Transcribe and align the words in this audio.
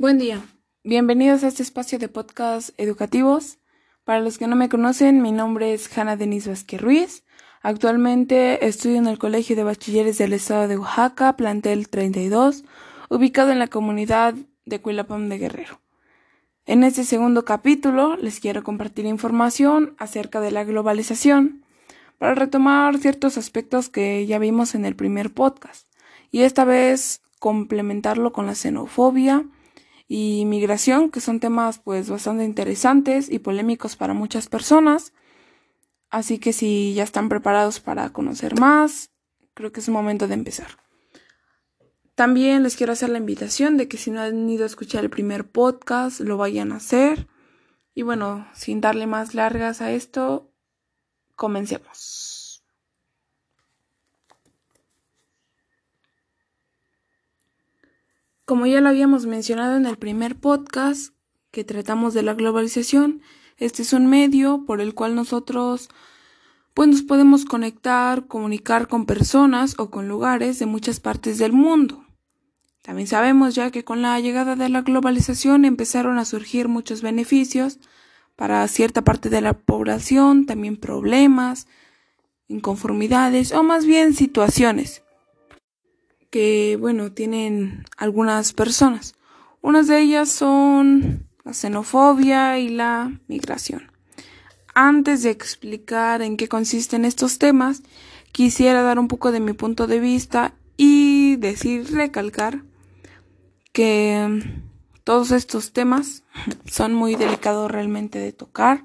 Buen 0.00 0.16
día, 0.16 0.40
bienvenidos 0.82 1.44
a 1.44 1.48
este 1.48 1.62
espacio 1.62 1.98
de 1.98 2.08
podcast 2.08 2.70
educativos. 2.78 3.58
Para 4.04 4.20
los 4.20 4.38
que 4.38 4.46
no 4.46 4.56
me 4.56 4.70
conocen, 4.70 5.20
mi 5.20 5.30
nombre 5.30 5.74
es 5.74 5.94
Hanna 5.94 6.16
Denise 6.16 6.48
Vázquez 6.48 6.80
Ruiz. 6.80 7.22
Actualmente 7.60 8.66
estudio 8.66 8.96
en 8.96 9.06
el 9.06 9.18
Colegio 9.18 9.56
de 9.56 9.62
Bachilleres 9.62 10.16
del 10.16 10.32
Estado 10.32 10.68
de 10.68 10.78
Oaxaca, 10.78 11.36
plantel 11.36 11.90
32, 11.90 12.64
ubicado 13.10 13.52
en 13.52 13.58
la 13.58 13.66
comunidad 13.66 14.34
de 14.64 14.80
Cuilapam 14.80 15.28
de 15.28 15.36
Guerrero. 15.36 15.82
En 16.64 16.82
este 16.82 17.04
segundo 17.04 17.44
capítulo 17.44 18.16
les 18.16 18.40
quiero 18.40 18.64
compartir 18.64 19.04
información 19.04 19.96
acerca 19.98 20.40
de 20.40 20.50
la 20.50 20.64
globalización 20.64 21.66
para 22.16 22.34
retomar 22.34 22.96
ciertos 22.96 23.36
aspectos 23.36 23.90
que 23.90 24.24
ya 24.24 24.38
vimos 24.38 24.74
en 24.74 24.86
el 24.86 24.96
primer 24.96 25.34
podcast 25.34 25.92
y 26.30 26.40
esta 26.40 26.64
vez 26.64 27.20
complementarlo 27.38 28.32
con 28.32 28.46
la 28.46 28.54
xenofobia, 28.54 29.44
y 30.12 30.44
migración, 30.44 31.12
que 31.12 31.20
son 31.20 31.38
temas 31.38 31.78
pues 31.78 32.10
bastante 32.10 32.44
interesantes 32.44 33.30
y 33.30 33.38
polémicos 33.38 33.94
para 33.94 34.12
muchas 34.12 34.48
personas. 34.48 35.12
Así 36.10 36.40
que 36.40 36.52
si 36.52 36.94
ya 36.94 37.04
están 37.04 37.28
preparados 37.28 37.78
para 37.78 38.12
conocer 38.12 38.58
más, 38.58 39.10
creo 39.54 39.70
que 39.70 39.78
es 39.78 39.88
momento 39.88 40.26
de 40.26 40.34
empezar. 40.34 40.66
También 42.16 42.64
les 42.64 42.76
quiero 42.76 42.92
hacer 42.92 43.10
la 43.10 43.18
invitación 43.18 43.76
de 43.76 43.86
que 43.86 43.98
si 43.98 44.10
no 44.10 44.20
han 44.20 44.50
ido 44.50 44.64
a 44.64 44.66
escuchar 44.66 45.04
el 45.04 45.10
primer 45.10 45.48
podcast, 45.48 46.18
lo 46.18 46.36
vayan 46.36 46.72
a 46.72 46.78
hacer. 46.78 47.28
Y 47.94 48.02
bueno, 48.02 48.48
sin 48.52 48.80
darle 48.80 49.06
más 49.06 49.34
largas 49.34 49.80
a 49.80 49.92
esto, 49.92 50.50
comencemos. 51.36 52.19
Como 58.50 58.66
ya 58.66 58.80
lo 58.80 58.88
habíamos 58.88 59.26
mencionado 59.26 59.76
en 59.76 59.86
el 59.86 59.96
primer 59.96 60.34
podcast 60.34 61.14
que 61.52 61.62
tratamos 61.62 62.14
de 62.14 62.24
la 62.24 62.34
globalización, 62.34 63.22
este 63.58 63.82
es 63.82 63.92
un 63.92 64.08
medio 64.08 64.64
por 64.66 64.80
el 64.80 64.92
cual 64.92 65.14
nosotros 65.14 65.88
pues 66.74 66.88
nos 66.88 67.02
podemos 67.02 67.44
conectar, 67.44 68.26
comunicar 68.26 68.88
con 68.88 69.06
personas 69.06 69.76
o 69.78 69.88
con 69.88 70.08
lugares 70.08 70.58
de 70.58 70.66
muchas 70.66 70.98
partes 70.98 71.38
del 71.38 71.52
mundo. 71.52 72.04
También 72.82 73.06
sabemos 73.06 73.54
ya 73.54 73.70
que 73.70 73.84
con 73.84 74.02
la 74.02 74.18
llegada 74.18 74.56
de 74.56 74.68
la 74.68 74.82
globalización 74.82 75.64
empezaron 75.64 76.18
a 76.18 76.24
surgir 76.24 76.66
muchos 76.66 77.02
beneficios 77.02 77.78
para 78.34 78.66
cierta 78.66 79.04
parte 79.04 79.30
de 79.30 79.42
la 79.42 79.52
población, 79.52 80.46
también 80.46 80.76
problemas, 80.76 81.68
inconformidades 82.48 83.52
o 83.52 83.62
más 83.62 83.86
bien 83.86 84.12
situaciones 84.12 85.04
que, 86.30 86.76
bueno, 86.80 87.12
tienen 87.12 87.84
algunas 87.96 88.52
personas. 88.52 89.14
Unas 89.60 89.88
de 89.88 90.00
ellas 90.00 90.30
son 90.30 91.28
la 91.44 91.52
xenofobia 91.52 92.58
y 92.58 92.68
la 92.68 93.12
migración. 93.28 93.90
Antes 94.74 95.22
de 95.22 95.30
explicar 95.30 96.22
en 96.22 96.36
qué 96.36 96.48
consisten 96.48 97.04
estos 97.04 97.38
temas, 97.38 97.82
quisiera 98.32 98.82
dar 98.82 98.98
un 98.98 99.08
poco 99.08 99.32
de 99.32 99.40
mi 99.40 99.52
punto 99.52 99.86
de 99.86 100.00
vista 100.00 100.54
y 100.76 101.36
decir, 101.36 101.92
recalcar 101.92 102.62
que 103.72 104.40
todos 105.04 105.32
estos 105.32 105.72
temas 105.72 106.24
son 106.64 106.94
muy 106.94 107.16
delicados 107.16 107.70
realmente 107.70 108.18
de 108.18 108.32
tocar 108.32 108.84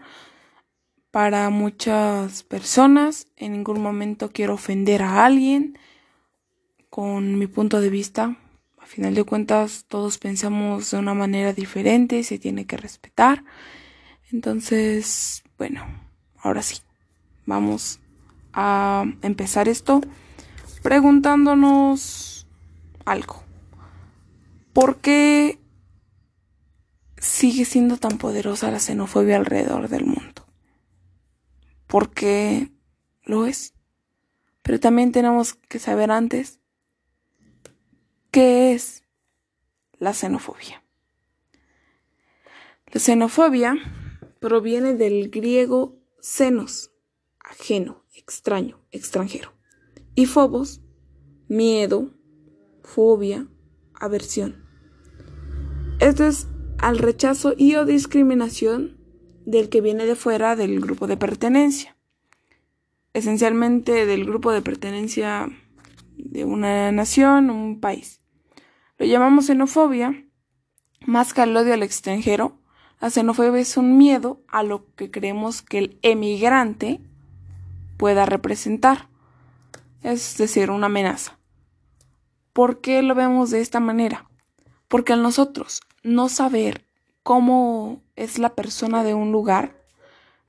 para 1.12 1.50
muchas 1.50 2.44
personas. 2.44 3.28
En 3.38 3.54
ningún 3.54 3.82
momento 3.82 4.32
quiero 4.32 4.56
ofender 4.56 5.04
a 5.04 5.26
alguien 5.26 5.78
con 6.96 7.38
mi 7.38 7.48
punto 7.48 7.82
de 7.82 7.90
vista. 7.90 8.38
A 8.78 8.86
final 8.86 9.16
de 9.16 9.26
cuentas, 9.26 9.84
todos 9.90 10.18
pensamos 10.18 10.92
de 10.92 10.98
una 10.98 11.14
manera 11.14 11.52
diferente, 11.52 12.24
se 12.24 12.40
tiene 12.40 12.66
que 12.66 12.78
respetar. 12.78 13.44
Entonces, 14.32 15.44
bueno, 15.58 15.84
ahora 16.38 16.62
sí, 16.62 16.78
vamos 17.46 18.00
a 18.54 19.04
empezar 19.24 19.68
esto 19.68 20.00
preguntándonos 20.84 22.48
algo. 23.04 23.44
¿Por 24.72 25.02
qué 25.02 25.60
sigue 27.18 27.66
siendo 27.66 27.98
tan 27.98 28.18
poderosa 28.18 28.72
la 28.72 28.80
xenofobia 28.80 29.36
alrededor 29.36 29.90
del 29.90 30.06
mundo? 30.06 30.48
Porque 31.88 32.72
lo 33.26 33.46
es. 33.46 33.74
Pero 34.62 34.80
también 34.80 35.12
tenemos 35.12 35.56
que 35.56 35.80
saber 35.80 36.10
antes 36.10 36.62
¿Qué 36.65 36.65
es 38.74 39.04
la 40.00 40.14
xenofobia? 40.14 40.84
La 42.88 43.00
xenofobia 43.00 43.76
proviene 44.40 44.94
del 44.94 45.30
griego 45.30 45.98
xenos, 46.22 46.92
ajeno, 47.40 48.04
extraño, 48.14 48.80
extranjero, 48.92 49.54
y 50.16 50.26
phobos, 50.26 50.82
miedo, 51.48 52.12
fobia, 52.84 53.48
aversión. 53.94 54.64
Esto 56.00 56.26
es 56.26 56.48
al 56.78 56.98
rechazo 56.98 57.54
y 57.58 57.76
o 57.76 57.86
discriminación 57.86 58.98
del 59.46 59.70
que 59.70 59.82
viene 59.82 60.06
de 60.06 60.16
fuera 60.16 60.56
del 60.56 60.80
grupo 60.80 61.08
de 61.08 61.18
pertenencia. 61.18 61.96
Esencialmente 63.14 64.06
del 64.06 64.26
grupo 64.26 64.52
de 64.52 64.62
pertenencia 64.62 65.50
de 66.18 66.46
una 66.46 66.92
nación, 66.92 67.50
un 67.50 67.80
país. 67.80 68.22
Lo 68.98 69.06
llamamos 69.06 69.48
xenofobia, 69.48 70.26
más 71.06 71.34
que 71.34 71.42
al 71.42 71.56
odio 71.56 71.74
al 71.74 71.84
extranjero. 71.84 72.60
La 73.02 73.10
xenofobia 73.10 73.60
es 73.60 73.76
un 73.76 73.98
miedo 73.98 74.42
a 74.48 74.64
lo 74.64 74.94
que 74.96 75.12
creemos 75.12 75.62
que 75.62 75.80
el 75.80 76.00
emigrante 76.02 77.02
pueda 77.98 78.26
representar, 78.26 79.10
es 80.02 80.38
decir, 80.38 80.72
una 80.72 80.86
amenaza. 80.86 81.40
¿Por 82.54 82.80
qué 82.80 83.02
lo 83.02 83.16
vemos 83.16 83.52
de 83.52 83.60
esta 83.60 83.82
manera? 83.82 84.30
Porque 84.88 85.12
al 85.12 85.24
nosotros 85.24 85.82
no 86.04 86.30
saber 86.30 86.86
cómo 87.22 88.02
es 88.16 88.40
la 88.40 88.56
persona 88.56 89.04
de 89.04 89.14
un 89.14 89.32
lugar, 89.32 89.76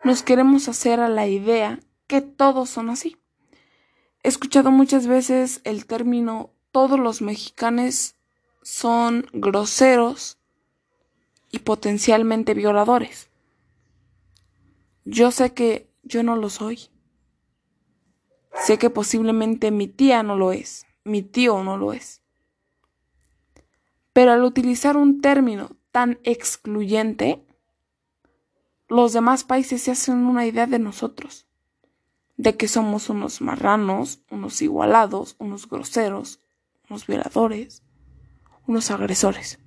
nos 0.05 0.23
queremos 0.23 0.69
hacer 0.69 1.01
a 1.01 1.09
la 1.09 1.27
idea 1.27 1.81
que 2.07 2.21
todos 2.21 2.71
son 2.71 2.91
así. 2.91 3.17
He 4.23 4.28
escuchado 4.28 4.71
muchas 4.71 5.09
veces 5.09 5.61
el 5.65 5.87
término 5.87 6.53
todos 6.71 7.01
los 7.01 7.23
mexicanos 7.23 8.16
son 8.66 9.28
groseros 9.32 10.38
y 11.53 11.60
potencialmente 11.60 12.53
violadores. 12.53 13.31
Yo 15.04 15.31
sé 15.31 15.54
que 15.54 15.88
yo 16.03 16.25
no 16.25 16.34
lo 16.34 16.50
soy. 16.50 16.81
Sé 18.54 18.77
que 18.77 18.91
posiblemente 18.91 19.71
mi 19.71 19.87
tía 19.87 20.25
no 20.25 20.34
lo 20.34 20.50
es, 20.50 20.84
mi 21.04 21.22
tío 21.22 21.62
no 21.62 21.77
lo 21.77 21.93
es. 21.93 22.22
Pero 24.12 24.32
al 24.32 24.43
utilizar 24.43 24.97
un 24.97 25.21
término 25.21 25.77
tan 25.93 26.19
excluyente, 26.25 27.47
los 28.88 29.12
demás 29.12 29.44
países 29.44 29.81
se 29.81 29.93
hacen 29.93 30.27
una 30.27 30.44
idea 30.44 30.66
de 30.66 30.81
nosotros, 30.81 31.47
de 32.37 32.56
que 32.56 32.66
somos 32.66 33.10
unos 33.10 33.41
marranos, 33.41 34.22
unos 34.28 34.60
igualados, 34.60 35.37
unos 35.38 35.69
groseros, 35.69 36.41
unos 36.88 37.06
violadores 37.06 37.85
unos 38.66 38.91
agresores. 38.91 39.59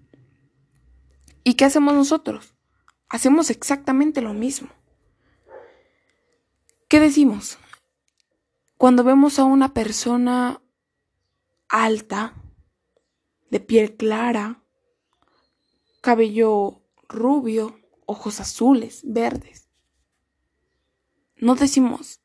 ¿Y 1.44 1.56
qué 1.56 1.66
hacemos 1.66 1.94
nosotros? 1.94 2.56
Hacemos 3.08 3.50
exactamente 3.50 4.22
lo 4.22 4.34
mismo. 4.34 4.70
¿Qué 6.88 7.00
decimos? 7.00 7.58
Cuando 8.78 9.04
vemos 9.04 9.40
a 9.40 9.44
una 9.44 9.74
persona 9.74 10.62
alta, 11.68 12.36
de 13.50 13.60
piel 13.60 13.96
clara, 13.96 14.64
cabello 16.02 16.82
rubio, 17.08 17.80
ojos 18.06 18.40
azules, 18.40 19.02
verdes, 19.04 19.70
no 21.36 21.56
decimos 21.56 22.22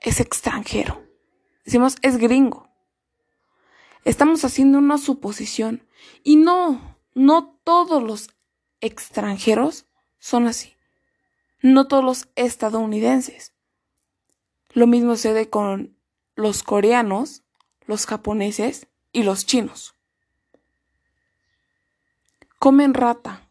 es 0.00 0.20
extranjero, 0.20 1.04
decimos 1.64 1.96
es 2.02 2.18
gringo. 2.18 2.67
Estamos 4.08 4.42
haciendo 4.46 4.78
una 4.78 4.96
suposición. 4.96 5.86
Y 6.24 6.36
no, 6.36 6.96
no 7.12 7.60
todos 7.62 8.02
los 8.02 8.30
extranjeros 8.80 9.84
son 10.18 10.46
así. 10.46 10.78
No 11.60 11.88
todos 11.88 12.02
los 12.02 12.28
estadounidenses. 12.34 13.52
Lo 14.72 14.86
mismo 14.86 15.14
sucede 15.14 15.50
con 15.50 15.94
los 16.36 16.62
coreanos, 16.62 17.42
los 17.84 18.06
japoneses 18.06 18.88
y 19.12 19.24
los 19.24 19.44
chinos. 19.44 19.94
Comen 22.58 22.94
rata. 22.94 23.50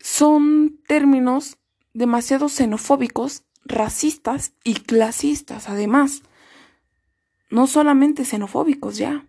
Son 0.00 0.80
términos 0.88 1.58
demasiado 1.92 2.48
xenofóbicos, 2.48 3.44
racistas 3.66 4.54
y 4.64 4.76
clasistas, 4.76 5.68
además 5.68 6.22
no 7.54 7.68
solamente 7.68 8.24
xenofóbicos 8.24 8.96
ya. 8.98 9.24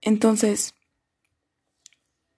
Entonces, 0.00 0.74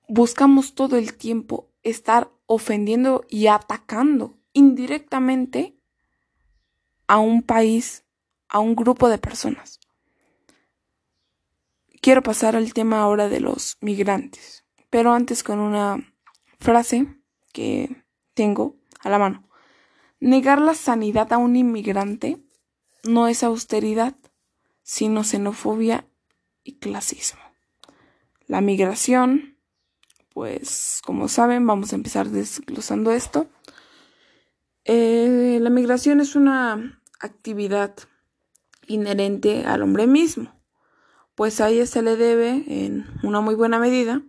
buscamos 0.07 0.75
todo 0.75 0.99
el 0.99 1.15
tiempo 1.15 1.71
estar 1.83 2.31
ofendiendo 2.45 3.25
y 3.31 3.47
atacando 3.47 4.37
indirectamente 4.53 5.79
a 7.07 7.21
un 7.21 7.43
país, 7.43 8.05
a 8.51 8.59
un 8.59 8.77
grupo 8.77 9.09
de 9.09 9.17
personas. 9.17 9.81
Quiero 12.03 12.23
pasar 12.23 12.57
al 12.57 12.75
tema 12.75 13.01
ahora 13.01 13.31
de 13.31 13.41
los 13.41 13.79
migrantes, 13.81 14.63
pero 14.91 15.15
antes 15.15 15.43
con 15.43 15.59
una 15.59 16.13
frase 16.59 17.07
que 17.55 18.05
tengo 18.35 18.77
a 19.01 19.09
la 19.09 19.19
mano. 19.19 19.49
Negar 20.19 20.61
la 20.61 20.75
sanidad 20.75 21.33
a 21.33 21.39
un 21.39 21.57
inmigrante 21.57 22.45
no 23.05 23.29
es 23.29 23.43
austeridad, 23.43 24.15
sino 24.83 25.25
xenofobia 25.25 26.07
y 26.65 26.79
clasismo. 26.79 27.41
La 28.47 28.61
migración, 28.61 29.57
pues 30.33 31.01
como 31.05 31.29
saben, 31.29 31.67
vamos 31.67 31.93
a 31.93 31.97
empezar 31.97 32.29
desglosando 32.29 33.13
esto. 33.13 33.47
Eh, 34.85 35.59
la 35.61 35.71
migración 35.71 36.21
es 36.21 36.35
una 36.35 37.01
actividad 37.21 37.95
inherente 38.87 39.65
al 39.67 39.83
hombre 39.83 40.07
mismo, 40.07 40.53
pues 41.35 41.61
a 41.61 41.69
ella 41.69 41.87
se 41.87 42.03
le 42.03 42.17
debe, 42.17 42.65
en 42.67 43.07
una 43.23 43.41
muy 43.41 43.55
buena 43.55 43.79
medida, 43.79 44.23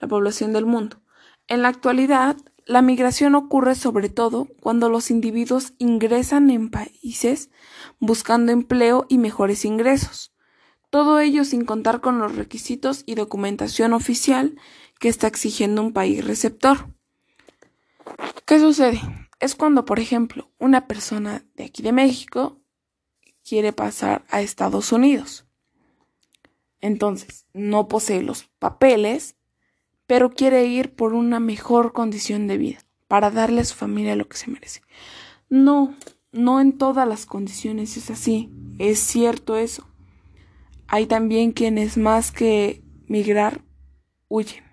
la 0.00 0.08
población 0.08 0.52
del 0.52 0.66
mundo. 0.66 1.00
En 1.48 1.62
la 1.62 1.68
actualidad, 1.68 2.36
la 2.66 2.82
migración 2.82 3.34
ocurre 3.34 3.74
sobre 3.74 4.08
todo 4.08 4.48
cuando 4.60 4.90
los 4.90 5.10
individuos 5.10 5.72
ingresan 5.78 6.50
en 6.50 6.70
países 6.70 7.50
buscando 7.98 8.52
empleo 8.52 9.06
y 9.08 9.18
mejores 9.18 9.64
ingresos 9.64 10.36
todo 10.90 11.20
ello 11.20 11.44
sin 11.44 11.64
contar 11.64 12.00
con 12.00 12.18
los 12.18 12.36
requisitos 12.36 13.02
y 13.06 13.16
documentación 13.16 13.92
oficial 13.92 14.58
que 14.98 15.08
está 15.08 15.26
exigiendo 15.26 15.82
un 15.82 15.92
país 15.92 16.24
receptor. 16.24 16.94
¿Qué 18.46 18.58
sucede? 18.58 19.00
Es 19.40 19.54
cuando, 19.54 19.84
por 19.84 19.98
ejemplo, 19.98 20.50
una 20.58 20.86
persona 20.86 21.44
de 21.54 21.64
aquí 21.64 21.82
de 21.82 21.92
México 21.92 22.62
quiere 23.44 23.72
pasar 23.72 24.24
a 24.30 24.40
Estados 24.40 24.92
Unidos. 24.92 25.46
Entonces, 26.80 27.46
no 27.52 27.88
posee 27.88 28.22
los 28.22 28.44
papeles, 28.58 29.35
pero 30.06 30.30
quiere 30.30 30.66
ir 30.66 30.94
por 30.94 31.14
una 31.14 31.40
mejor 31.40 31.92
condición 31.92 32.46
de 32.46 32.58
vida, 32.58 32.78
para 33.08 33.30
darle 33.30 33.60
a 33.60 33.64
su 33.64 33.74
familia 33.74 34.16
lo 34.16 34.28
que 34.28 34.36
se 34.36 34.50
merece. 34.50 34.82
No, 35.48 35.94
no 36.32 36.60
en 36.60 36.76
todas 36.76 37.06
las 37.08 37.26
condiciones 37.26 37.96
es 37.96 38.10
así. 38.10 38.50
Es 38.78 38.98
cierto 38.98 39.56
eso 39.56 39.86
hay 40.88 41.06
también 41.06 41.52
quienes 41.52 41.96
más 41.96 42.30
que 42.30 42.82
migrar 43.06 43.62
huyen. 44.28 44.64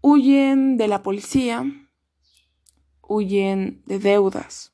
Huyen 0.00 0.76
de 0.76 0.88
la 0.88 1.02
policía, 1.02 1.64
huyen 3.02 3.82
de 3.86 3.98
deudas, 3.98 4.72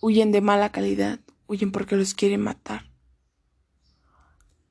huyen 0.00 0.32
de 0.32 0.40
mala 0.40 0.70
calidad, 0.70 1.20
huyen 1.46 1.72
porque 1.72 1.96
los 1.96 2.14
quieren 2.14 2.42
matar. 2.42 2.92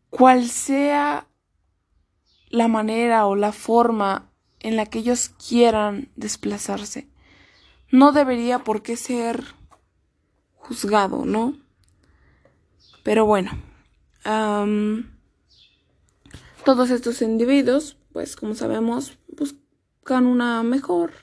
Cual 0.10 0.48
sea 0.48 1.28
la 2.50 2.68
manera 2.68 3.26
o 3.26 3.36
la 3.36 3.52
forma 3.52 4.32
en 4.60 4.76
la 4.76 4.86
que 4.86 5.00
ellos 5.00 5.30
quieran 5.30 6.10
desplazarse, 6.16 7.08
no 7.92 8.12
debería 8.12 8.60
por 8.60 8.82
qué 8.82 8.98
ser 8.98 9.44
juzgado, 10.56 11.26
¿no? 11.26 11.58
Pero 13.04 13.26
bueno, 13.26 13.52
todos 16.66 16.90
estos 16.90 17.22
individuos, 17.22 17.98
pues 18.12 18.36
como 18.36 18.56
sabemos, 18.56 19.18
buscan 19.30 20.26
una 20.26 20.62
mejor 20.64 21.14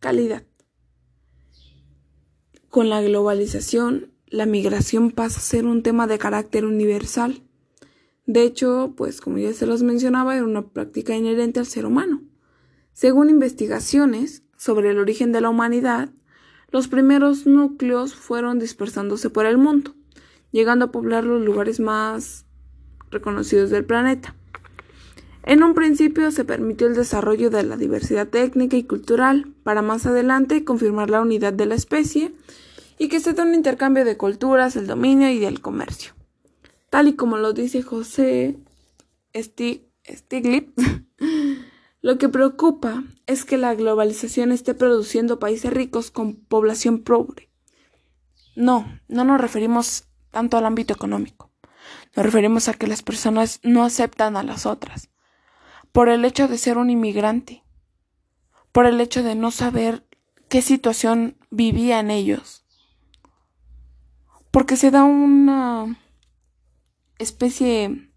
calidad. 0.00 0.42
Con 2.68 2.88
la 2.88 3.00
globalización, 3.02 4.12
la 4.26 4.46
migración 4.46 5.10
pasa 5.10 5.38
a 5.38 5.42
ser 5.42 5.66
un 5.66 5.82
tema 5.82 6.06
de 6.06 6.18
carácter 6.18 6.64
universal. 6.64 7.42
De 8.32 8.44
hecho, 8.44 8.94
pues 8.96 9.20
como 9.20 9.36
ya 9.36 9.52
se 9.52 9.66
los 9.66 9.82
mencionaba, 9.82 10.34
era 10.34 10.44
una 10.44 10.62
práctica 10.62 11.14
inherente 11.14 11.60
al 11.60 11.66
ser 11.66 11.84
humano. 11.84 12.22
Según 12.94 13.28
investigaciones 13.28 14.42
sobre 14.56 14.88
el 14.88 14.98
origen 14.98 15.32
de 15.32 15.42
la 15.42 15.50
humanidad, 15.50 16.08
los 16.70 16.88
primeros 16.88 17.46
núcleos 17.46 18.14
fueron 18.14 18.58
dispersándose 18.58 19.28
por 19.28 19.44
el 19.44 19.58
mundo 19.58 19.94
llegando 20.50 20.86
a 20.86 20.92
poblar 20.92 21.24
los 21.24 21.42
lugares 21.42 21.80
más 21.80 22.46
reconocidos 23.10 23.68
del 23.70 23.84
planeta. 23.84 24.34
En 25.44 25.62
un 25.62 25.74
principio 25.74 26.30
se 26.30 26.44
permitió 26.44 26.86
el 26.86 26.94
desarrollo 26.94 27.50
de 27.50 27.64
la 27.64 27.76
diversidad 27.76 28.28
técnica 28.28 28.76
y 28.76 28.84
cultural, 28.84 29.52
para 29.62 29.82
más 29.82 30.06
adelante 30.06 30.64
confirmar 30.64 31.10
la 31.10 31.20
unidad 31.20 31.52
de 31.52 31.66
la 31.66 31.74
especie 31.74 32.32
y 32.96 33.08
que 33.08 33.20
se 33.20 33.34
dé 33.34 33.42
un 33.42 33.54
intercambio 33.54 34.04
de 34.04 34.16
culturas, 34.16 34.76
el 34.76 34.86
dominio 34.86 35.28
y 35.30 35.38
del 35.38 35.60
comercio. 35.60 36.14
Tal 36.92 37.08
y 37.08 37.16
como 37.16 37.38
lo 37.38 37.54
dice 37.54 37.80
José 37.80 38.58
Stiglitz, 39.34 40.74
lo 42.02 42.18
que 42.18 42.28
preocupa 42.28 43.02
es 43.26 43.46
que 43.46 43.56
la 43.56 43.74
globalización 43.74 44.52
esté 44.52 44.74
produciendo 44.74 45.38
países 45.38 45.72
ricos 45.72 46.10
con 46.10 46.34
población 46.34 46.98
pobre. 47.02 47.48
No, 48.56 49.00
no 49.08 49.24
nos 49.24 49.40
referimos 49.40 50.04
tanto 50.30 50.58
al 50.58 50.66
ámbito 50.66 50.92
económico. 50.92 51.50
Nos 52.14 52.26
referimos 52.26 52.68
a 52.68 52.74
que 52.74 52.86
las 52.86 53.02
personas 53.02 53.60
no 53.62 53.84
aceptan 53.84 54.36
a 54.36 54.42
las 54.42 54.66
otras 54.66 55.08
por 55.92 56.10
el 56.10 56.26
hecho 56.26 56.46
de 56.46 56.58
ser 56.58 56.76
un 56.76 56.90
inmigrante, 56.90 57.64
por 58.70 58.84
el 58.84 59.00
hecho 59.00 59.22
de 59.22 59.34
no 59.34 59.50
saber 59.50 60.06
qué 60.50 60.60
situación 60.60 61.38
vivían 61.50 62.10
ellos, 62.10 62.66
porque 64.50 64.76
se 64.76 64.90
da 64.90 65.04
una 65.04 65.96
especie 67.22 68.12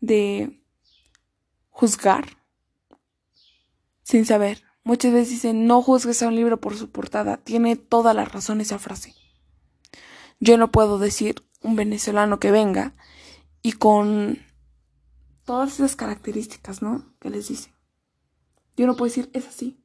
de 0.00 0.62
juzgar 1.70 2.38
sin 4.02 4.26
saber. 4.26 4.62
Muchas 4.84 5.12
veces 5.12 5.30
dicen 5.30 5.66
no 5.66 5.80
juzgues 5.80 6.22
a 6.22 6.28
un 6.28 6.34
libro 6.34 6.60
por 6.60 6.76
su 6.76 6.90
portada. 6.90 7.36
Tiene 7.36 7.76
toda 7.76 8.14
la 8.14 8.24
razón 8.24 8.60
esa 8.60 8.78
frase. 8.78 9.14
Yo 10.40 10.58
no 10.58 10.72
puedo 10.72 10.98
decir 10.98 11.44
un 11.62 11.76
venezolano 11.76 12.40
que 12.40 12.50
venga 12.50 12.94
y 13.62 13.72
con 13.72 14.40
todas 15.44 15.74
esas 15.74 15.94
características, 15.94 16.82
¿no? 16.82 17.14
Que 17.20 17.30
les 17.30 17.48
dice. 17.48 17.72
Yo 18.76 18.86
no 18.86 18.96
puedo 18.96 19.08
decir, 19.08 19.30
es 19.34 19.46
así. 19.46 19.78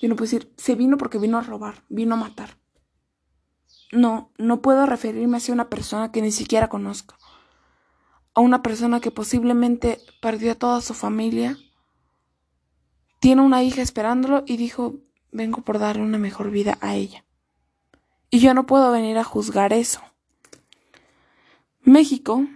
Yo 0.00 0.08
no 0.08 0.14
puedo 0.14 0.30
decir, 0.30 0.52
se 0.56 0.76
vino 0.76 0.96
porque 0.98 1.18
vino 1.18 1.36
a 1.36 1.42
robar, 1.42 1.84
vino 1.88 2.14
a 2.14 2.18
matar. 2.18 2.59
No, 3.92 4.32
no 4.38 4.62
puedo 4.62 4.86
referirme 4.86 5.38
a 5.38 5.52
una 5.52 5.68
persona 5.68 6.12
que 6.12 6.22
ni 6.22 6.30
siquiera 6.30 6.68
conozco. 6.68 7.16
A 8.34 8.40
una 8.40 8.62
persona 8.62 9.00
que 9.00 9.10
posiblemente 9.10 9.98
perdió 10.20 10.52
a 10.52 10.54
toda 10.54 10.80
su 10.80 10.94
familia, 10.94 11.56
tiene 13.18 13.42
una 13.42 13.62
hija 13.62 13.82
esperándolo 13.82 14.44
y 14.46 14.56
dijo, 14.56 14.94
vengo 15.32 15.62
por 15.62 15.78
darle 15.78 16.02
una 16.02 16.18
mejor 16.18 16.50
vida 16.50 16.78
a 16.80 16.94
ella. 16.94 17.24
Y 18.30 18.38
yo 18.38 18.54
no 18.54 18.66
puedo 18.66 18.92
venir 18.92 19.18
a 19.18 19.24
juzgar 19.24 19.72
eso. 19.72 20.00
México 21.82 22.46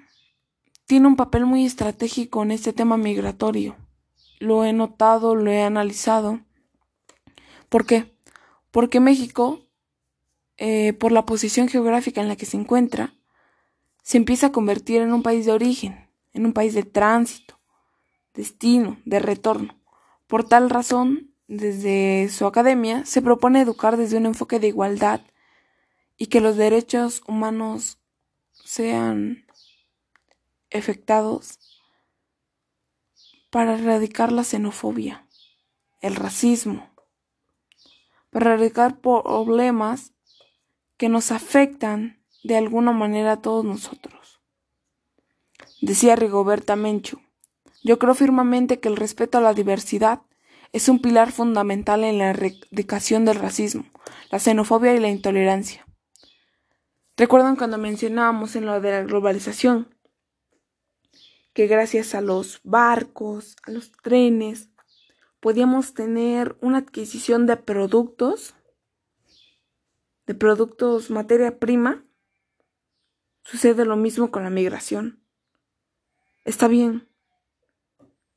tiene 0.87 1.09
un 1.09 1.17
papel 1.17 1.47
muy 1.47 1.65
estratégico 1.65 2.43
en 2.43 2.53
este 2.53 2.73
tema 2.73 2.97
migratorio. 2.97 3.77
Lo 4.39 4.65
he 4.65 4.73
notado, 4.73 5.35
lo 5.35 5.51
he 5.51 5.63
analizado. 5.63 6.41
¿Por 7.69 7.87
qué? 7.87 8.17
Porque 8.71 9.01
México, 9.01 9.61
eh, 10.57 10.93
por 10.93 11.13
la 11.13 11.27
posición 11.27 11.69
geográfica 11.69 12.21
en 12.21 12.29
la 12.29 12.37
que 12.37 12.47
se 12.47 12.57
encuentra, 12.57 13.15
se 14.03 14.19
empieza 14.19 14.49
a 14.49 14.53
convertir 14.53 15.01
en 15.01 15.13
un 15.13 15.23
país 15.23 15.47
de 15.47 15.53
origen, 15.53 16.11
en 16.33 16.47
un 16.47 16.53
país 16.53 16.75
de 16.75 16.83
tránsito, 16.83 17.59
destino, 18.35 19.01
de 19.05 19.19
retorno. 19.19 19.81
Por 20.27 20.45
tal 20.47 20.71
razón, 20.71 21.35
desde 21.47 22.29
su 22.31 22.47
academia 22.47 23.05
se 23.05 23.23
propone 23.23 23.61
educar 23.61 23.97
desde 23.97 24.17
un 24.17 24.27
enfoque 24.27 24.61
de 24.61 24.69
igualdad, 24.69 25.21
y 26.17 26.27
que 26.27 26.41
los 26.41 26.57
derechos 26.57 27.23
humanos 27.27 27.99
sean 28.53 29.45
efectados 30.71 31.59
para 33.51 33.75
erradicar 33.75 34.33
la 34.33 34.45
xenofobia, 34.45 35.27
el 36.01 36.17
racismo, 36.17 36.91
para 38.31 38.55
erradicar 38.55 39.01
problemas 39.01 40.14
que 40.97 41.09
nos 41.09 41.33
afectan 41.33 42.23
de 42.43 42.57
alguna 42.57 42.93
manera 42.93 43.33
a 43.33 43.43
todos 43.43 43.65
nosotros. 43.65 44.41
Decía 45.81 46.17
Rigoberta 46.17 46.77
Menchu, 46.77 47.21
yo 47.83 47.99
creo 47.99 48.15
firmemente 48.15 48.81
que 48.81 48.89
el 48.89 48.97
respeto 48.97 49.39
a 49.39 49.41
la 49.41 49.55
diversidad 49.55 50.23
es 50.73 50.89
un 50.89 51.01
pilar 51.01 51.33
fundamental 51.33 52.05
en 52.05 52.19
la 52.19 52.31
erradicación 52.31 53.25
del 53.25 53.37
racismo, 53.37 53.85
la 54.31 54.39
xenofobia 54.39 54.95
y 54.95 55.01
la 55.01 55.11
intolerancia. 55.11 55.87
¿Recuerdan 57.17 57.57
cuando 57.57 57.79
mencionábamos 57.79 58.57
en 58.57 58.67
lo 58.67 58.81
de 58.81 58.91
la 58.91 59.03
globalización? 59.03 59.95
que 61.55 61.69
gracias 61.69 62.15
a 62.15 62.21
los 62.21 62.61
barcos, 62.65 63.57
a 63.63 63.71
los 63.71 63.93
trenes, 63.93 64.71
podíamos 65.41 65.95
tener 65.95 66.57
una 66.61 66.79
adquisición 66.79 67.47
de 67.47 67.57
productos, 67.57 68.55
de 70.27 70.35
productos 70.35 71.11
materia 71.11 71.59
prima, 71.59 72.05
sucede 73.43 73.85
lo 73.85 73.97
mismo 73.97 74.31
con 74.31 74.45
la 74.45 74.51
migración. 74.51 75.23
Está 76.45 76.69
bien. 76.69 77.09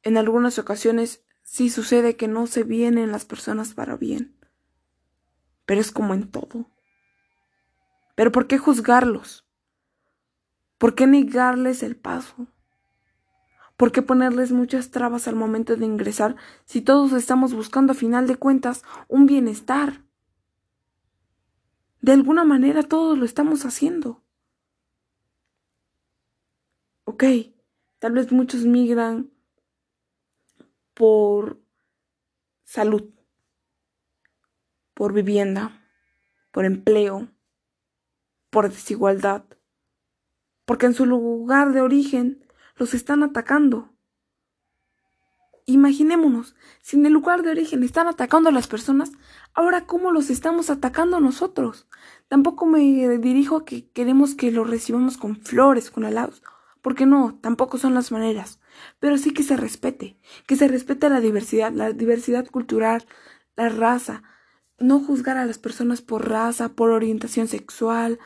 En 0.03 0.17
algunas 0.17 0.59
ocasiones 0.59 1.23
sí 1.43 1.69
sucede 1.69 2.15
que 2.15 2.27
no 2.27 2.47
se 2.47 2.63
vienen 2.63 3.11
las 3.11 3.25
personas 3.25 3.73
para 3.73 3.95
bien. 3.95 4.37
Pero 5.65 5.81
es 5.81 5.91
como 5.91 6.13
en 6.13 6.29
todo. 6.29 6.71
Pero 8.15 8.31
¿por 8.31 8.47
qué 8.47 8.57
juzgarlos? 8.57 9.47
¿Por 10.77 10.95
qué 10.95 11.07
negarles 11.07 11.83
el 11.83 11.95
paso? 11.95 12.47
¿Por 13.77 13.91
qué 13.91 14.01
ponerles 14.01 14.51
muchas 14.51 14.89
trabas 14.89 15.27
al 15.27 15.35
momento 15.35 15.75
de 15.75 15.85
ingresar 15.85 16.35
si 16.65 16.81
todos 16.81 17.13
estamos 17.13 17.53
buscando 17.53 17.91
a 17.91 17.95
final 17.95 18.25
de 18.27 18.35
cuentas 18.35 18.83
un 19.07 19.25
bienestar? 19.27 20.06
De 22.01 22.11
alguna 22.11 22.43
manera 22.43 22.83
todos 22.83 23.17
lo 23.17 23.25
estamos 23.25 23.65
haciendo. 23.65 24.23
Ok, 27.05 27.23
tal 27.99 28.13
vez 28.13 28.31
muchos 28.31 28.65
migran 28.65 29.31
por 30.93 31.59
salud, 32.63 33.09
por 34.93 35.13
vivienda, 35.13 35.81
por 36.51 36.65
empleo, 36.65 37.29
por 38.49 38.69
desigualdad, 38.69 39.45
porque 40.65 40.87
en 40.87 40.93
su 40.93 41.05
lugar 41.05 41.71
de 41.71 41.81
origen 41.81 42.45
los 42.75 42.93
están 42.93 43.23
atacando. 43.23 43.96
Imaginémonos, 45.69 46.55
si 46.81 46.95
en 46.95 47.05
el 47.05 47.11
lugar 47.11 47.43
de 47.43 47.51
origen 47.51 47.83
están 47.83 48.07
atacando 48.07 48.47
a 48.47 48.53
las 48.53 48.67
personas, 48.67 49.11
ahora 49.53 49.85
cómo 49.85 50.11
los 50.11 50.29
estamos 50.29 50.69
atacando 50.69 51.19
nosotros. 51.19 51.89
Tampoco 52.29 52.65
me 52.65 52.79
dirijo 53.17 53.57
a 53.57 53.65
que 53.65 53.89
queremos 53.91 54.33
que 54.33 54.49
los 54.49 54.69
recibamos 54.69 55.17
con 55.17 55.35
flores, 55.35 55.91
con 55.91 56.05
halagos, 56.05 56.41
porque 56.81 57.05
no, 57.05 57.37
tampoco 57.41 57.77
son 57.77 57.93
las 57.93 58.13
maneras, 58.13 58.61
pero 58.99 59.17
sí 59.17 59.31
que 59.31 59.43
se 59.43 59.57
respete, 59.57 60.17
que 60.45 60.55
se 60.55 60.69
respete 60.69 61.09
la 61.09 61.19
diversidad, 61.19 61.73
la 61.73 61.91
diversidad 61.91 62.47
cultural, 62.47 63.05
la 63.57 63.67
raza, 63.67 64.23
no 64.79 65.01
juzgar 65.01 65.35
a 65.35 65.45
las 65.45 65.59
personas 65.59 66.01
por 66.01 66.29
raza, 66.29 66.69
por 66.69 66.91
orientación 66.91 67.49
sexual, 67.49 68.19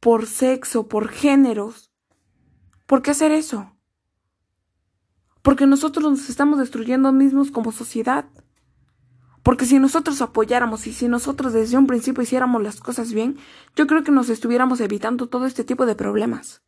por 0.00 0.26
sexo, 0.26 0.86
por 0.86 1.08
géneros. 1.08 1.90
¿Por 2.86 3.00
qué 3.00 3.12
hacer 3.12 3.32
eso? 3.32 3.74
Porque 5.42 5.66
nosotros 5.66 6.10
nos 6.10 6.28
estamos 6.28 6.58
destruyendo 6.58 7.12
mismos 7.12 7.50
como 7.50 7.72
sociedad. 7.72 8.26
Porque 9.42 9.64
si 9.64 9.78
nosotros 9.78 10.20
apoyáramos 10.20 10.86
y 10.86 10.92
si 10.92 11.08
nosotros 11.08 11.52
desde 11.52 11.78
un 11.78 11.86
principio 11.86 12.22
hiciéramos 12.22 12.62
las 12.62 12.80
cosas 12.80 13.12
bien, 13.12 13.38
yo 13.74 13.86
creo 13.86 14.04
que 14.04 14.12
nos 14.12 14.28
estuviéramos 14.28 14.80
evitando 14.80 15.28
todo 15.28 15.46
este 15.46 15.64
tipo 15.64 15.86
de 15.86 15.94
problemas. 15.94 16.62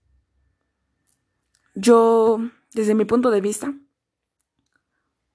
Yo, 1.75 2.38
desde 2.73 2.95
mi 2.95 3.05
punto 3.05 3.31
de 3.31 3.41
vista, 3.41 3.75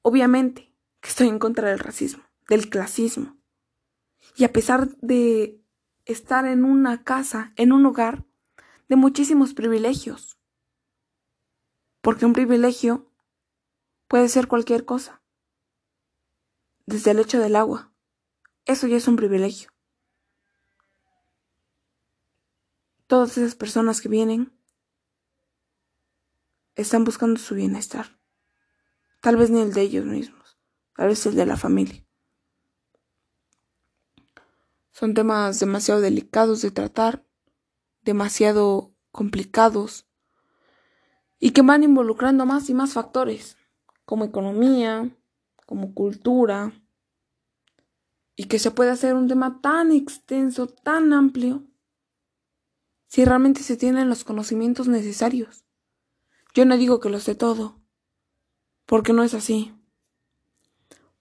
obviamente 0.01 0.73
que 0.99 1.09
estoy 1.09 1.27
en 1.27 1.39
contra 1.39 1.69
del 1.69 1.79
racismo, 1.79 2.23
del 2.49 2.69
clasismo. 2.69 3.37
Y 4.35 4.43
a 4.43 4.51
pesar 4.51 4.89
de 5.01 5.61
estar 6.05 6.45
en 6.45 6.63
una 6.63 7.03
casa, 7.03 7.53
en 7.55 7.71
un 7.71 7.85
hogar, 7.85 8.25
de 8.89 8.95
muchísimos 8.95 9.53
privilegios, 9.53 10.37
porque 12.01 12.25
un 12.25 12.33
privilegio 12.33 13.06
puede 14.07 14.29
ser 14.29 14.47
cualquier 14.47 14.85
cosa. 14.85 15.21
Desde 16.85 17.11
el 17.11 17.19
hecho 17.19 17.39
del 17.39 17.55
agua. 17.55 17.91
Eso 18.65 18.87
ya 18.87 18.97
es 18.97 19.07
un 19.07 19.15
privilegio. 19.15 19.69
Todas 23.07 23.37
esas 23.37 23.55
personas 23.55 24.01
que 24.01 24.09
vienen 24.09 24.51
están 26.75 27.03
buscando 27.03 27.39
su 27.39 27.55
bienestar. 27.55 28.19
Tal 29.21 29.35
vez 29.35 29.49
ni 29.49 29.61
el 29.61 29.73
de 29.73 29.81
ellos 29.81 30.05
mismos, 30.05 30.57
tal 30.95 31.07
vez 31.07 31.25
el 31.25 31.35
de 31.35 31.45
la 31.45 31.57
familia. 31.57 32.05
Son 34.91 35.13
temas 35.13 35.59
demasiado 35.59 36.01
delicados 36.01 36.61
de 36.61 36.71
tratar, 36.71 37.25
demasiado 38.01 38.93
complicados 39.11 40.05
y 41.39 41.51
que 41.51 41.61
van 41.61 41.83
involucrando 41.83 42.45
más 42.45 42.69
y 42.69 42.73
más 42.73 42.93
factores, 42.93 43.56
como 44.07 44.23
economía, 44.23 45.09
como 45.65 45.93
cultura, 45.93 46.71
y 48.37 48.45
que 48.45 48.57
se 48.57 48.71
puede 48.71 48.89
hacer 48.89 49.15
un 49.15 49.27
tema 49.27 49.59
tan 49.61 49.91
extenso, 49.91 50.67
tan 50.67 51.11
amplio, 51.11 51.65
si 53.07 53.25
realmente 53.25 53.63
se 53.63 53.75
tienen 53.75 54.07
los 54.07 54.23
conocimientos 54.23 54.87
necesarios. 54.87 55.65
Yo 56.53 56.63
no 56.63 56.77
digo 56.77 57.01
que 57.01 57.09
lo 57.09 57.19
sé 57.19 57.35
todo, 57.35 57.81
porque 58.85 59.11
no 59.11 59.23
es 59.23 59.33
así. 59.33 59.73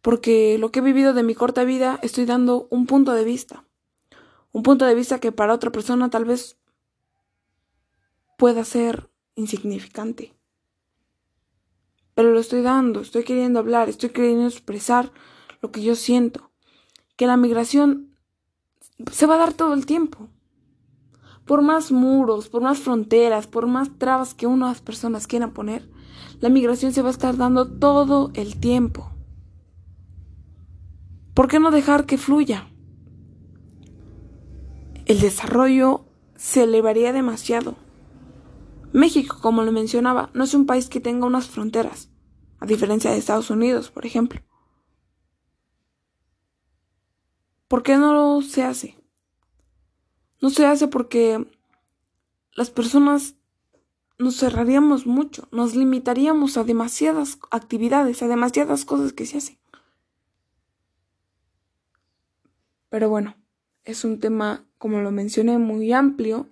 Porque 0.00 0.56
lo 0.56 0.70
que 0.70 0.78
he 0.78 0.82
vivido 0.82 1.12
de 1.12 1.24
mi 1.24 1.34
corta 1.34 1.64
vida 1.64 1.98
estoy 2.04 2.24
dando 2.24 2.68
un 2.70 2.86
punto 2.86 3.14
de 3.14 3.24
vista. 3.24 3.64
Un 4.52 4.62
punto 4.62 4.84
de 4.84 4.94
vista 4.94 5.18
que 5.18 5.32
para 5.32 5.54
otra 5.54 5.72
persona 5.72 6.08
tal 6.08 6.24
vez 6.24 6.56
pueda 8.38 8.64
ser 8.64 9.10
insignificante. 9.34 10.35
Pero 12.16 12.32
lo 12.32 12.40
estoy 12.40 12.62
dando, 12.62 13.02
estoy 13.02 13.25
queriendo 13.25 13.58
hablar, 13.58 13.90
estoy 13.90 14.08
queriendo 14.08 14.46
expresar 14.46 15.12
lo 15.61 15.70
que 15.70 15.82
yo 15.82 15.94
siento. 15.94 16.50
Que 17.14 17.26
la 17.26 17.37
migración 17.37 18.16
se 19.12 19.26
va 19.26 19.35
a 19.35 19.38
dar 19.38 19.52
todo 19.52 19.75
el 19.75 19.85
tiempo. 19.85 20.30
Por 21.44 21.61
más 21.61 21.92
muros, 21.92 22.49
por 22.49 22.62
más 22.62 22.78
fronteras, 22.78 23.46
por 23.46 23.66
más 23.66 23.99
trabas 23.99 24.32
que 24.32 24.46
unas 24.46 24.80
personas 24.80 25.26
quieran 25.26 25.52
poner, 25.52 25.90
la 26.40 26.49
migración 26.49 26.94
se 26.94 27.02
va 27.02 27.08
a 27.08 27.12
estar 27.12 27.37
dando 27.37 27.68
todo 27.68 28.30
el 28.32 28.58
tiempo. 28.58 29.12
¿Por 31.35 31.49
qué 31.49 31.61
no 31.61 31.70
dejar 31.70 32.06
que 32.06 32.16
fluya? 32.16 32.66
El 35.04 35.20
desarrollo 35.20 36.06
se 36.35 36.62
elevaría 36.62 37.12
demasiado. 37.12 37.76
México, 38.96 39.36
como 39.42 39.62
lo 39.62 39.72
mencionaba, 39.72 40.30
no 40.32 40.44
es 40.44 40.54
un 40.54 40.64
país 40.64 40.88
que 40.88 41.00
tenga 41.00 41.26
unas 41.26 41.48
fronteras, 41.48 42.08
a 42.60 42.64
diferencia 42.64 43.10
de 43.10 43.18
Estados 43.18 43.50
Unidos, 43.50 43.90
por 43.90 44.06
ejemplo. 44.06 44.40
¿Por 47.68 47.82
qué 47.82 47.98
no 47.98 48.40
se 48.40 48.62
hace? 48.62 48.96
No 50.40 50.48
se 50.48 50.64
hace 50.64 50.88
porque 50.88 51.46
las 52.54 52.70
personas 52.70 53.34
nos 54.18 54.38
cerraríamos 54.38 55.06
mucho, 55.06 55.46
nos 55.52 55.76
limitaríamos 55.76 56.56
a 56.56 56.64
demasiadas 56.64 57.38
actividades, 57.50 58.22
a 58.22 58.28
demasiadas 58.28 58.86
cosas 58.86 59.12
que 59.12 59.26
se 59.26 59.36
hacen. 59.36 59.58
Pero 62.88 63.10
bueno, 63.10 63.36
es 63.84 64.06
un 64.06 64.20
tema, 64.20 64.64
como 64.78 65.02
lo 65.02 65.10
mencioné, 65.10 65.58
muy 65.58 65.92
amplio 65.92 66.48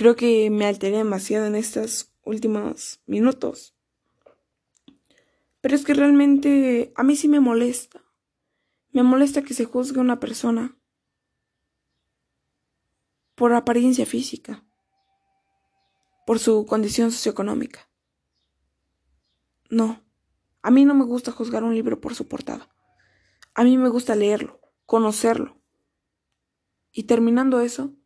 Creo 0.00 0.16
que 0.16 0.48
me 0.48 0.64
alteré 0.64 0.96
demasiado 0.96 1.44
en 1.44 1.54
estos 1.54 2.10
últimos 2.24 3.02
minutos. 3.04 3.76
Pero 5.60 5.74
es 5.74 5.84
que 5.84 5.92
realmente 5.92 6.90
a 6.96 7.02
mí 7.02 7.16
sí 7.16 7.28
me 7.28 7.38
molesta. 7.38 8.02
Me 8.92 9.02
molesta 9.02 9.42
que 9.42 9.52
se 9.52 9.66
juzgue 9.66 10.00
una 10.00 10.18
persona 10.18 10.74
por 13.34 13.52
apariencia 13.52 14.06
física, 14.06 14.64
por 16.24 16.38
su 16.38 16.64
condición 16.64 17.10
socioeconómica. 17.12 17.90
No, 19.68 20.02
a 20.62 20.70
mí 20.70 20.86
no 20.86 20.94
me 20.94 21.04
gusta 21.04 21.30
juzgar 21.30 21.62
un 21.62 21.74
libro 21.74 22.00
por 22.00 22.14
su 22.14 22.26
portada. 22.26 22.74
A 23.52 23.64
mí 23.64 23.76
me 23.76 23.90
gusta 23.90 24.16
leerlo, 24.16 24.62
conocerlo. 24.86 25.60
Y 26.90 27.02
terminando 27.02 27.60
eso, 27.60 27.99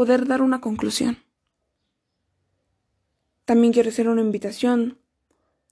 poder 0.00 0.26
dar 0.26 0.40
una 0.40 0.62
conclusión. 0.62 1.18
También 3.44 3.70
quiero 3.70 3.90
hacer 3.90 4.08
una 4.08 4.22
invitación 4.22 4.98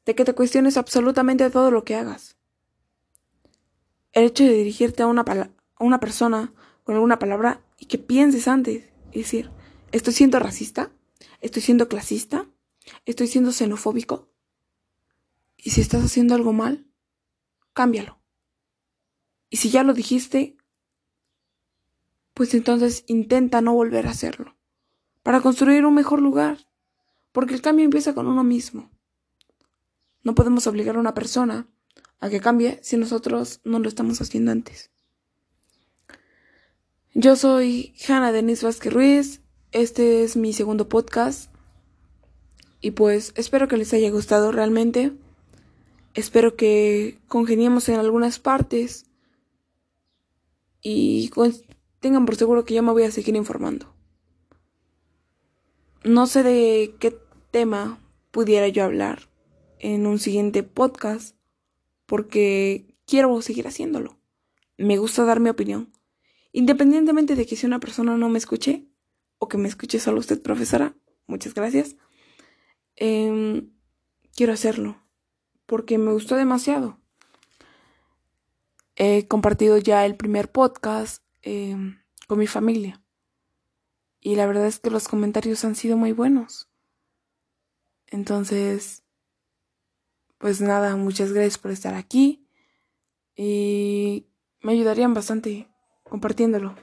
de 0.05 0.15
que 0.15 0.27
te 0.27 0.35
cuestiones 0.35 0.77
absolutamente 0.77 1.49
todo 1.49 1.71
lo 1.71 1.83
que 1.83 1.95
hagas. 1.95 2.37
El 4.13 4.25
hecho 4.25 4.45
de 4.45 4.53
dirigirte 4.53 5.03
a 5.03 5.07
una, 5.07 5.23
a 5.23 5.83
una 5.83 5.99
persona 5.99 6.53
con 6.85 6.95
alguna 6.95 7.19
palabra 7.19 7.63
y 7.79 7.87
que 7.87 7.97
pienses 7.97 8.49
antes 8.49 8.91
y 9.13 9.21
decir, 9.21 9.51
¿estoy 9.93 10.13
siendo 10.13 10.39
racista? 10.39 10.91
¿Estoy 11.41 11.63
siendo 11.63 11.89
clasista? 11.89 12.45
¿Estoy 13.07 13.29
siendo 13.29 13.51
xenofóbico? 13.51 14.29
Y 15.57 15.71
si 15.71 15.81
estás 15.81 16.05
haciendo 16.05 16.35
algo 16.35 16.53
mal, 16.53 16.87
cámbialo. 17.73 18.19
Y 19.49 19.57
si 19.57 19.71
ya 19.71 19.85
lo 19.85 19.95
dijiste, 19.95 20.58
pues 22.39 22.55
entonces 22.55 23.03
intenta 23.09 23.61
no 23.61 23.75
volver 23.75 24.07
a 24.07 24.11
hacerlo, 24.11 24.55
para 25.25 25.41
construir 25.41 25.85
un 25.85 25.95
mejor 25.95 26.23
lugar, 26.23 26.69
porque 27.33 27.53
el 27.53 27.63
cambio 27.63 27.85
empieza 27.85 28.15
con 28.15 28.29
uno 28.29 28.45
mismo. 28.45 28.93
No 30.23 30.37
podemos 30.37 30.69
obligar 30.69 30.95
a 30.95 31.01
una 31.01 31.15
persona 31.15 31.67
a 32.21 32.31
que 32.31 32.39
cambie 32.39 32.79
si 32.81 32.97
nosotros 32.97 33.61
no 33.65 33.81
lo 33.81 33.89
estamos 33.89 34.21
haciendo 34.21 34.53
antes. 34.53 34.93
Yo 37.13 37.35
soy 37.35 37.97
Hanna 38.07 38.31
Denise 38.31 38.65
Vázquez 38.65 38.93
Ruiz, 38.93 39.41
este 39.73 40.23
es 40.23 40.37
mi 40.37 40.53
segundo 40.53 40.89
podcast 40.89 41.53
y 42.81 42.93
pues 42.93 43.33
espero 43.35 43.67
que 43.67 43.79
les 43.79 43.93
haya 43.95 44.11
gustado 44.11 44.53
realmente. 44.53 45.13
Espero 46.15 46.55
que 46.55 47.19
congeniemos 47.27 47.89
en 47.89 47.97
algunas 47.97 48.39
partes 48.39 49.07
y 50.81 51.31
tengan 52.01 52.27
por 52.27 52.37
seguro 52.37 52.65
que 52.65 52.75
yo 52.75 52.83
me 52.83 52.93
voy 52.93 53.05
a 53.05 53.11
seguir 53.11 53.37
informando. 53.37 53.95
No 56.05 56.27
sé 56.27 56.43
de 56.43 56.95
qué 57.01 57.19
tema 57.51 58.01
pudiera 58.31 58.69
yo 58.69 58.85
hablar 58.85 59.29
en 59.79 60.07
un 60.07 60.19
siguiente 60.19 60.63
podcast 60.63 61.37
porque 62.07 62.97
quiero 63.07 63.41
seguir 63.43 63.67
haciéndolo. 63.67 64.19
Me 64.77 64.99
gusta 64.99 65.25
dar 65.25 65.41
mi 65.41 65.51
opinión. 65.51 65.93
Independientemente 66.53 67.35
de 67.35 67.47
que 67.47 67.57
si 67.57 67.67
una 67.67 67.81
persona 67.81 68.17
no 68.17 68.29
me 68.29 68.39
escuche 68.39 68.89
o 69.39 69.49
que 69.49 69.59
me 69.59 69.69
escuche 69.69 69.99
solo 69.99 70.21
usted, 70.21 70.41
profesora, 70.41 70.97
muchas 71.27 71.55
gracias. 71.55 71.97
Em, 72.97 73.71
quiero 74.35 74.53
hacerlo 74.53 75.03
porque 75.67 75.99
me 75.99 76.13
gustó 76.13 76.37
demasiado. 76.37 76.99
He 78.97 79.29
compartido 79.29 79.79
ya 79.79 80.07
el 80.07 80.17
primer 80.17 80.51
podcast 80.51 81.23
em, 81.43 82.01
con 82.27 82.39
mi 82.39 82.47
familia 82.47 83.03
y 84.21 84.37
la 84.37 84.47
verdad 84.47 84.67
es 84.67 84.79
que 84.79 84.91
los 84.91 85.09
comentarios 85.09 85.65
han 85.65 85.75
sido 85.75 85.97
muy 85.97 86.13
buenos. 86.13 86.69
Entonces, 88.07 89.05
pues 90.39 90.61
nada, 90.61 90.97
muchas 90.97 91.33
gracias 91.33 91.59
por 91.59 91.71
estar 91.71 91.95
aquí 91.95 92.47
y 93.37 94.27
me 94.61 94.73
ayudarían 94.73 95.15
bastante 95.15 95.69
compartiéndolo. 96.05 96.75